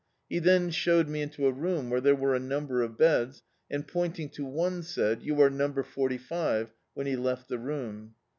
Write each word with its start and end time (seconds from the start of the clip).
He 0.27 0.39
then 0.39 0.71
showed 0.71 1.07
me 1.07 1.21
into 1.21 1.45
a 1.45 1.51
room 1.51 1.91
where 1.91 2.01
there 2.01 2.15
were 2.15 2.33
a 2.33 2.39
number 2.39 2.81
of 2.81 2.97
beds, 2.97 3.43
and, 3.69 3.87
pointing 3.87 4.29
to 4.29 4.43
one, 4.43 4.81
said— 4.81 5.21
"You 5.21 5.39
arc 5.39 5.53
number 5.53 5.83
forty 5.83 6.17
five," 6.17 6.73
when 6.95 7.05
he 7.05 7.15
left 7.15 7.47
the 7.49 7.57
Tocm. 7.59 8.13